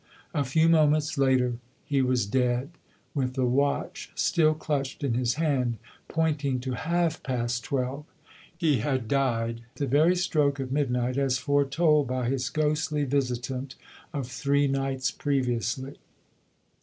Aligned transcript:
A 0.33 0.43
few 0.43 0.67
moments 0.67 1.15
later 1.15 1.57
he 1.85 2.01
was 2.01 2.25
dead, 2.25 2.71
with 3.13 3.35
the 3.35 3.45
watch 3.45 4.11
still 4.15 4.55
clutched 4.55 5.03
in 5.03 5.13
his 5.13 5.35
hand, 5.35 5.77
pointing 6.07 6.59
to 6.61 6.71
half 6.71 7.21
past 7.21 7.63
twelve. 7.63 8.05
He 8.57 8.79
had 8.79 9.07
died 9.07 9.57
at 9.61 9.75
the 9.75 9.85
very 9.85 10.15
stroke 10.15 10.59
of 10.59 10.71
midnight, 10.71 11.19
as 11.19 11.37
foretold 11.37 12.07
by 12.07 12.27
his 12.27 12.49
ghostly 12.49 13.03
visitant 13.03 13.75
of 14.11 14.27
three 14.27 14.65
nights 14.67 15.11
previously. 15.11 15.99